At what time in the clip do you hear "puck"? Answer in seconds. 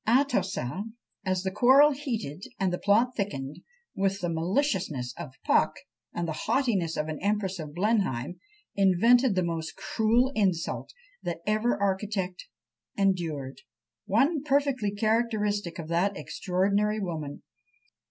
5.45-5.75